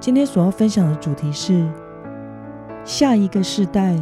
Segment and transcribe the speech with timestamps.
[0.00, 1.62] 今天所要分享的主题是
[2.84, 3.94] 下一个世代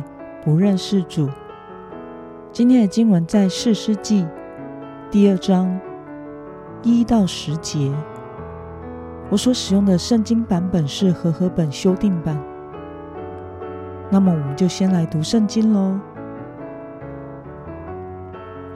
[0.45, 1.29] 不认识主。
[2.52, 4.24] 今天的经文在四世纪
[5.11, 5.77] 第二章
[6.84, 7.93] 一到十节。
[9.29, 12.41] 我所使用的圣经版本是和合本修订版。
[14.09, 15.99] 那么，我们就先来读圣经喽。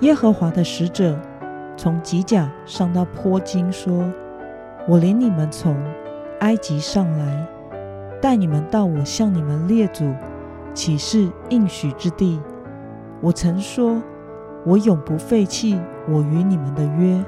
[0.01, 1.17] 耶和华的使者
[1.77, 4.13] 从吉甲上到坡京，说
[4.89, 5.77] ：“我领你们从。”
[6.43, 7.47] 埃及上来，
[8.21, 10.13] 带你们到我向你们列祖
[10.75, 12.41] 启示应许之地。
[13.21, 14.03] 我曾说，
[14.67, 17.25] 我永不废弃我与你们的约。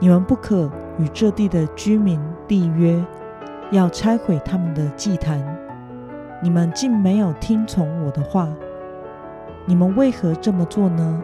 [0.00, 2.18] 你们不可与这地的居民
[2.48, 3.04] 缔约，
[3.70, 5.44] 要拆毁他们的祭坛。
[6.42, 8.48] 你们竟没有听从我的话，
[9.66, 11.22] 你们为何这么做呢？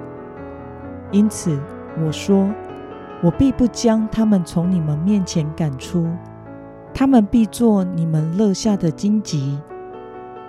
[1.10, 1.58] 因此
[2.05, 2.47] 我说，
[3.22, 6.06] 我必不将他们从你们面前赶出。
[6.92, 9.58] 他们必做你们乐下的荆棘，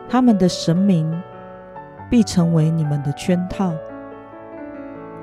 [0.09, 1.22] 他们的神明
[2.09, 3.72] 必成为你们的圈套。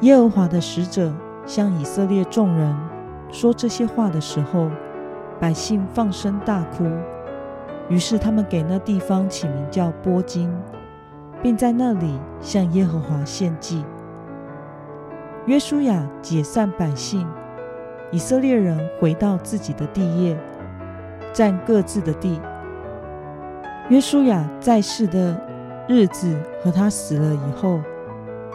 [0.01, 1.13] 耶和华的使者
[1.45, 2.75] 向以色列众人
[3.31, 4.71] 说这些话的时候，
[5.39, 6.85] 百姓放声大哭。
[7.89, 10.51] 于是他们给那地方起名叫波金，
[11.43, 13.85] 并在那里向耶和华献祭。
[15.47, 17.27] 约书亚解散百姓，
[18.11, 20.39] 以色列人回到自己的地业。
[21.39, 22.41] 占各自的地。
[23.91, 25.41] 约书亚在世的
[25.87, 27.79] 日子和他死了以后，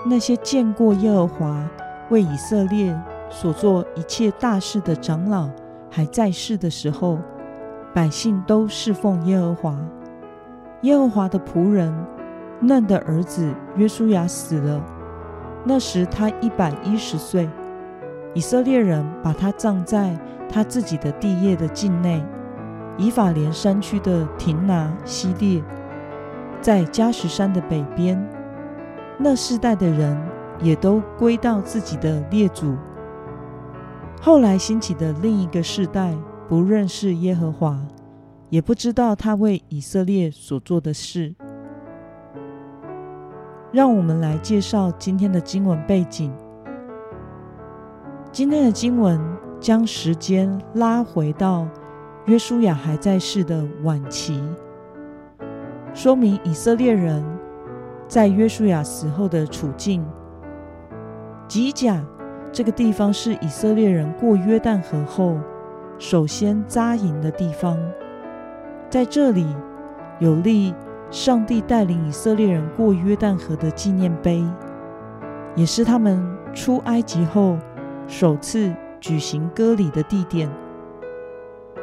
[0.06, 1.66] 那些见过耶和华
[2.10, 2.94] 为以色列
[3.30, 5.50] 所做一切大事的长老
[5.90, 7.20] 还在世的时候，
[7.94, 9.78] 百姓都侍奉耶和华。
[10.82, 11.96] 耶和华的仆人
[12.60, 14.84] 嫩的儿子约书亚死了，
[15.64, 17.50] 那时他一百一十岁。
[18.34, 20.20] 以色列人把他葬在
[20.50, 22.22] 他自己的地业的境内。
[22.98, 25.64] 以法莲山区的亭拿西列，
[26.62, 28.24] 在加什山的北边，
[29.18, 30.16] 那世代的人
[30.62, 32.76] 也都归到自己的列祖。
[34.22, 36.16] 后来兴起的另一个世代，
[36.48, 37.80] 不认识耶和华，
[38.50, 41.34] 也不知道他为以色列所做的事。
[43.72, 46.32] 让我们来介绍今天的经文背景。
[48.32, 49.20] 今天的经文
[49.60, 51.68] 将时间拉回到。
[52.26, 54.42] 约书亚还在世的晚期，
[55.94, 57.22] 说明以色列人
[58.08, 60.06] 在约书亚死后的处境。
[61.50, 62.02] 吉甲
[62.50, 65.38] 这个地方是以色列人过约旦河后
[66.00, 67.78] 首先扎营的地方，
[68.90, 69.46] 在这里
[70.20, 70.74] 有立
[71.12, 74.42] 上帝带领以色列人过约旦河的纪念碑，
[75.56, 77.58] 也是他们出埃及后
[78.08, 80.50] 首次举行割礼的地点。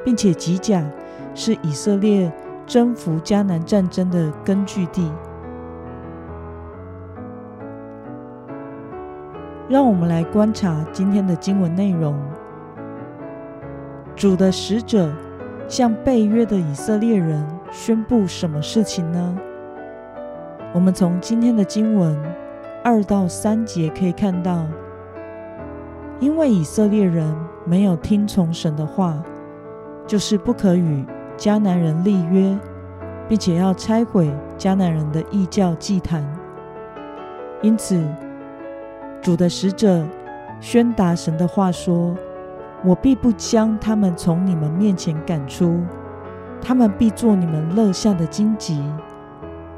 [0.04, 0.84] 并且吉甲
[1.34, 2.32] 是以色列
[2.66, 5.10] 征服迦南战争的根据地。
[9.68, 12.18] 让我们来观察今天的经文内容。
[14.16, 15.12] 主的使者
[15.68, 19.36] 向被约的以色列人宣布什么事情呢？
[20.74, 22.20] 我们从今天的经文
[22.82, 24.66] 二到三节可以看到，
[26.18, 27.34] 因为以色列人
[27.64, 29.22] 没有听从神的话。
[30.10, 31.04] 就是不可与
[31.38, 32.58] 迦南人立约，
[33.28, 34.28] 并且要拆毁
[34.58, 36.26] 迦南人的异教祭坛。
[37.62, 38.04] 因此，
[39.22, 40.04] 主的使者
[40.58, 42.16] 宣达神的话说
[42.82, 45.78] ：“我必不将他们从你们面前赶出，
[46.60, 48.82] 他们必做你们乐下的荆棘，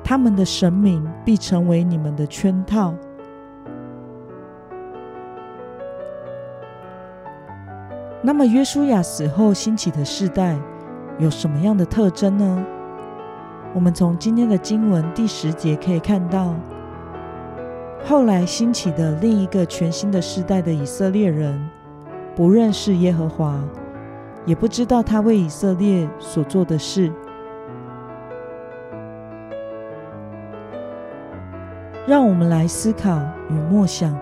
[0.02, 2.94] 他们的神明必成为你们的圈套。”
[8.24, 10.56] 那么，约书亚死后兴起的世代
[11.18, 12.64] 有什么样的特征呢？
[13.74, 16.54] 我们从今天的经文第十节可以看到，
[18.04, 21.68] 后来兴起的另一个全新的世代的以色列人，
[22.36, 23.60] 不认识耶和华，
[24.46, 27.12] 也不知道他为以色列所做的事。
[32.06, 33.20] 让我们来思考
[33.50, 34.16] 与默想。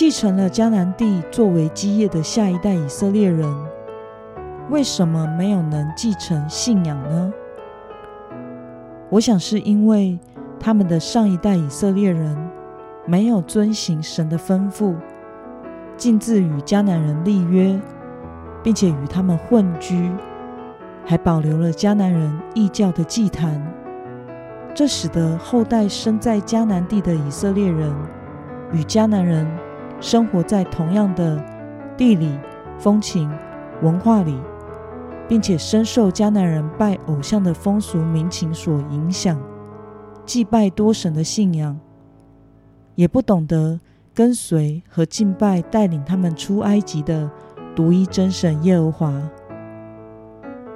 [0.00, 3.46] 继承了迦南地作为基业的下一代以色列人，
[4.70, 7.30] 为什么没有能继承信仰呢？
[9.10, 10.18] 我想是因为
[10.58, 12.34] 他们的上一代以色列人
[13.04, 14.96] 没有遵行神的吩咐，
[15.98, 17.78] 径自与迦南人立约，
[18.62, 20.10] 并且与他们混居，
[21.04, 23.62] 还保留了迦南人异教的祭坛，
[24.74, 27.94] 这使得后代生在迦南地的以色列人
[28.72, 29.46] 与迦南人
[30.00, 31.42] 生活在同样的
[31.96, 32.38] 地理、
[32.78, 33.30] 风情、
[33.82, 34.38] 文化里。
[35.28, 39.40] 并且深受迦南人拜偶像的风俗民情所影响，
[40.26, 41.78] 祭拜多神的信仰，
[42.96, 43.78] 也不懂得
[44.12, 47.30] 跟随和敬拜带领他们出埃及的
[47.76, 49.22] 独一真神耶和华。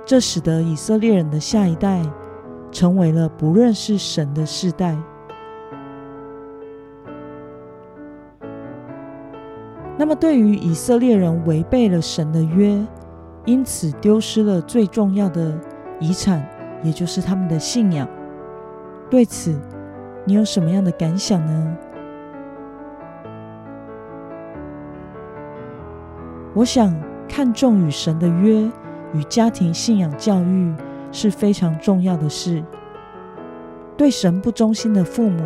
[0.07, 2.01] 这使得以色列人的下一代
[2.71, 4.97] 成为了不认识神的世代。
[9.97, 12.85] 那么，对于以色列人违背了神的约，
[13.45, 15.57] 因此，丢失了最重要的
[16.01, 16.45] 遗产，
[16.83, 18.09] 也就是他们的信仰。
[19.09, 19.57] 对此，
[20.25, 21.77] 你有什么样的感想呢？
[26.55, 26.93] 我想，
[27.29, 28.69] 看重与神的约
[29.13, 30.75] 与家庭信仰教育
[31.13, 32.63] 是非常重要的事。
[33.97, 35.43] 对神不忠心的父母，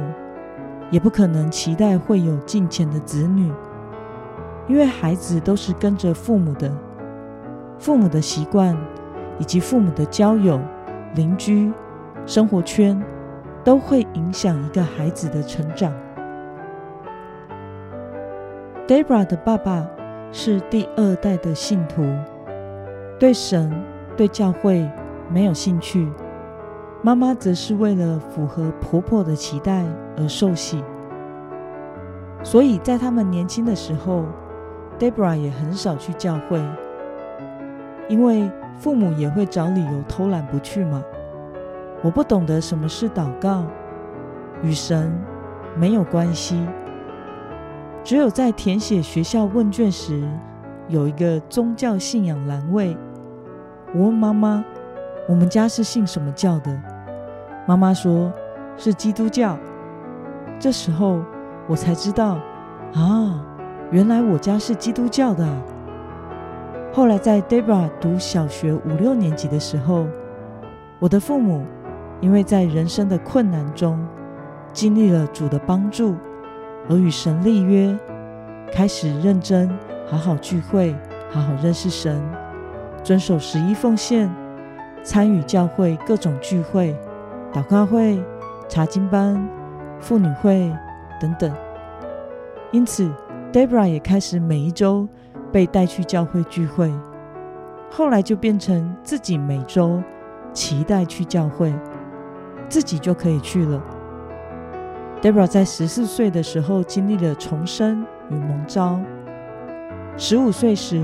[0.91, 3.53] 也不可能期待会有敬虔的子女，
[4.69, 6.71] 因为孩子都是跟着父母的。
[7.79, 8.77] 父母的习惯，
[9.39, 10.61] 以及父母的交友、
[11.15, 11.73] 邻居、
[12.27, 13.01] 生活圈，
[13.65, 15.93] 都会影响一个孩子的成长。
[18.87, 19.87] Debra 的爸爸
[20.33, 22.05] 是第二代的信徒，
[23.19, 23.71] 对神、
[24.17, 24.91] 对教会
[25.31, 26.09] 没有兴趣；
[27.03, 29.85] 妈妈则是为了符合婆婆的期待
[30.17, 30.83] 而受洗。
[32.43, 34.25] 所以在他们年轻的时候
[34.99, 36.63] ，Debra 也很少去教会。
[38.09, 41.03] 因为父母也会找理由偷懒不去嘛。
[42.03, 43.67] 我不懂得什么是祷告，
[44.63, 45.13] 与神
[45.77, 46.67] 没有关系。
[48.03, 50.27] 只有在填写学校问卷时，
[50.87, 52.97] 有一个宗教信仰栏位。
[53.95, 54.65] 我问妈妈
[55.29, 56.81] ：“我们家是信什么教的？”
[57.67, 58.33] 妈妈说
[58.79, 59.59] ：“是基督教。”
[60.59, 61.21] 这时候
[61.67, 62.39] 我才知道，
[62.95, 63.45] 啊，
[63.91, 65.47] 原来我家是基督教的。
[66.93, 70.07] 后来，在 Debra 读小学五六年级的时候，
[70.99, 71.65] 我的父母
[72.21, 73.99] 因为在人生的困难中
[74.75, 76.17] 经历了主的帮助，
[76.89, 77.97] 而与神立约，
[78.73, 79.71] 开始认真
[80.07, 80.95] 好好聚会，
[81.31, 82.21] 好好认识神，
[83.03, 84.31] 遵守十一奉献，
[85.03, 86.95] 参与教会各种聚会、
[87.55, 88.23] 祷告会、
[88.69, 89.49] 查经班、
[89.99, 90.71] 妇女会
[91.19, 91.51] 等等。
[92.71, 93.11] 因此
[93.53, 95.09] ，Debra 也开始每一周。
[95.51, 96.93] 被带去教会聚会，
[97.91, 100.03] 后来就变成自己每周
[100.53, 101.75] 期待去教会，
[102.69, 103.83] 自己就可以去了。
[105.23, 109.01] Debra 在十四岁的时候经历了重生与蒙召，
[110.19, 111.03] 十五岁时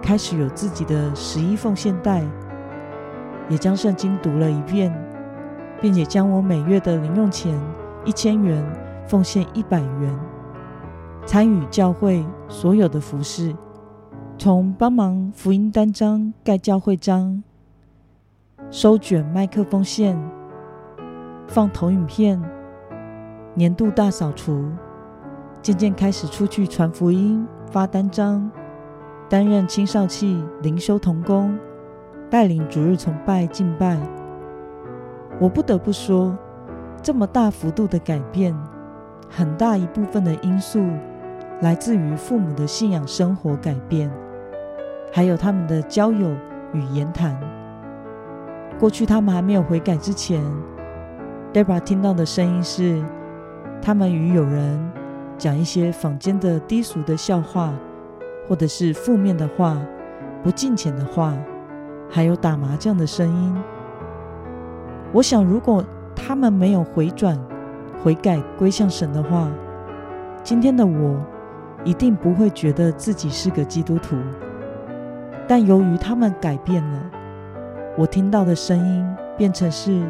[0.00, 2.24] 开始有自己的十一奉献袋，
[3.50, 4.90] 也将圣经读了一遍，
[5.78, 7.54] 并且将我每月的零用钱
[8.06, 8.64] 一千元
[9.06, 10.18] 奉献一百元，
[11.26, 13.54] 参与教会所有的服饰。
[14.36, 17.42] 从帮忙福音单张、盖教会章、
[18.70, 20.18] 收卷麦克风线、
[21.46, 22.42] 放投影片、
[23.54, 24.68] 年度大扫除，
[25.62, 28.50] 渐渐开始出去传福音、发单张，
[29.28, 31.56] 担任青少器灵修童工，
[32.28, 33.98] 带领主日崇拜敬拜。
[35.40, 36.36] 我不得不说，
[37.00, 38.54] 这么大幅度的改变，
[39.30, 40.84] 很大一部分的因素
[41.60, 44.10] 来自于父母的信仰生活改变。
[45.12, 46.28] 还有他们的交友
[46.72, 47.38] 与言谈。
[48.80, 50.42] 过去他们还没有悔改之前
[51.52, 53.00] ，Debra 听到的声音是，
[53.80, 54.92] 他们与友人
[55.38, 57.72] 讲一些坊间的低俗的笑话，
[58.48, 59.80] 或者是负面的话、
[60.42, 61.32] 不敬虔的话，
[62.10, 63.56] 还有打麻将的声音。
[65.12, 65.84] 我想，如果
[66.16, 67.38] 他们没有回转、
[68.02, 69.48] 悔改、归向神的话，
[70.42, 71.16] 今天的我
[71.84, 74.16] 一定不会觉得自己是个基督徒。
[75.46, 77.02] 但由于他们改变了，
[77.96, 80.02] 我听到的声音变成是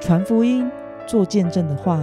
[0.00, 0.70] 传福音、
[1.06, 2.00] 做见证的话。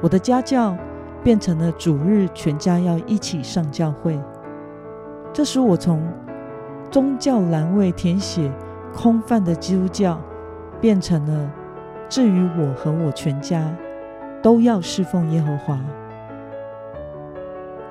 [0.00, 0.76] 我的家教
[1.22, 4.20] 变成了主日全家要一起上教会。
[5.32, 6.02] 这使我从
[6.90, 8.50] 宗教栏位填写
[8.92, 10.20] 空泛的基督教，
[10.80, 11.50] 变成了
[12.08, 13.72] 至于我和我全家
[14.42, 15.78] 都要侍奉耶和华。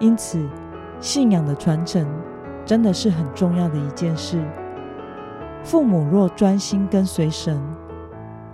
[0.01, 0.45] 因此，
[0.99, 2.05] 信仰的传承。
[2.63, 4.39] 真的是很重要的一件事。
[5.63, 7.59] 父母若专心跟随神，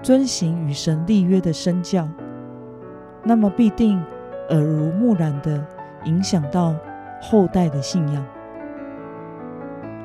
[0.01, 2.07] 遵行与神立约的身教，
[3.21, 4.01] 那么必定
[4.49, 5.61] 耳濡目染的
[6.05, 6.73] 影响到
[7.21, 8.25] 后代的信仰。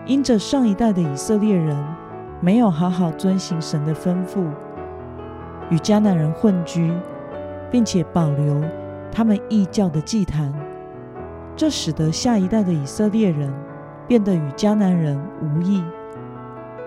[0.05, 1.77] 因着上一代的以色列人
[2.41, 4.45] 没有好好遵行神的吩咐，
[5.71, 6.93] 与迦南人混居，
[7.71, 8.61] 并且保留
[9.13, 10.53] 他们异教的祭坛，
[11.55, 13.53] 这使得下一代的以色列人
[14.07, 15.83] 变得与迦南人无异。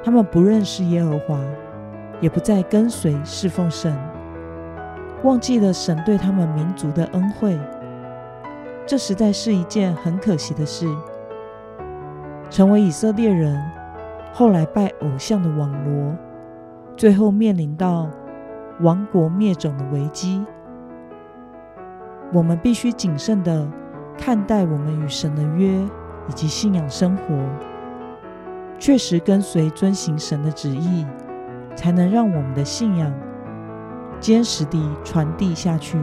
[0.04, 1.40] 他们不认识耶和华，
[2.22, 3.98] 也不再跟随侍奉神，
[5.24, 7.58] 忘记了神对他们民族的恩惠。
[8.86, 10.88] 这实在是一件很可惜的事。
[12.52, 13.60] 成为以色列人，
[14.32, 16.16] 后来拜偶像的网罗，
[16.96, 18.08] 最后面临到
[18.82, 20.46] 亡国灭种的危机。
[22.32, 23.68] 我们必须谨慎的
[24.18, 25.68] 看待我们与神的约
[26.28, 27.36] 以及信仰生活，
[28.80, 31.06] 确实跟随遵行神的旨意，
[31.76, 33.14] 才能让我们的信仰
[34.20, 35.98] 坚实地传递下去。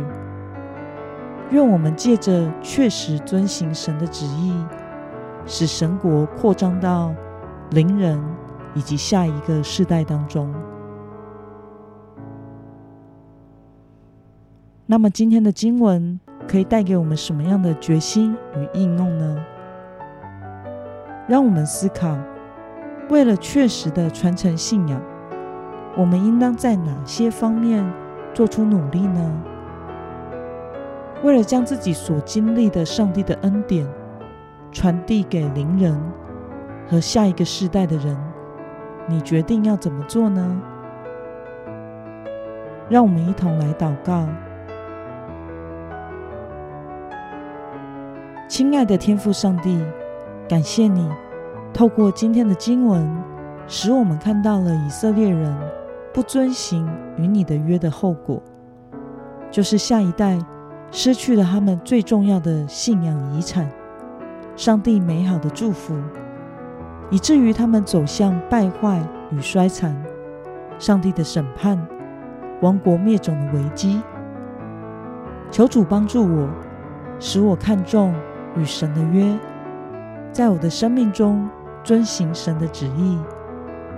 [1.50, 4.54] 愿我们借着确实遵行神的旨意。
[5.44, 7.12] 使神国扩张到
[7.72, 8.16] 邻人
[8.74, 10.54] 以及下一个世代当中。
[14.86, 19.36] 那么，今天的经文可以带给我们什么样的决心与应用呢？
[21.28, 22.16] 让我们思考：
[23.08, 25.00] 为了确实的传承信仰，
[25.96, 27.84] 我们应当在哪些方面
[28.34, 29.42] 做出努力呢？
[31.22, 33.86] 为了将自己所经历的上帝的恩典。
[34.74, 35.94] 传递给邻人
[36.88, 38.16] 和下一个世代的人，
[39.06, 40.62] 你决定要怎么做呢？
[42.88, 44.26] 让我们一同来祷告。
[48.52, 49.82] 亲爱的天父上帝，
[50.46, 51.08] 感谢你
[51.72, 53.10] 透过今天的经文，
[53.66, 55.56] 使我们看到了以色列人
[56.12, 58.42] 不遵行与你的约的后果，
[59.50, 60.38] 就是下一代
[60.90, 63.66] 失去了他们最重要的信仰遗产。
[64.54, 65.94] 上帝美好的祝福，
[67.08, 69.96] 以至于他们走向败坏与衰残。
[70.78, 71.82] 上帝的审判，
[72.60, 74.02] 亡国灭种的危机。
[75.50, 76.50] 求主帮助我，
[77.18, 78.14] 使我看重
[78.56, 79.38] 与神的约，
[80.32, 81.48] 在我的生命中
[81.84, 83.18] 遵行神的旨意，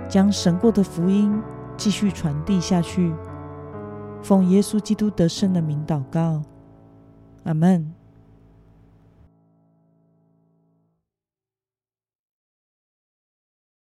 [0.07, 1.41] 将神过的福音
[1.75, 3.13] 继续传递下去。
[4.21, 6.41] 奉耶稣基督得胜的名祷告，
[7.45, 7.94] 阿门。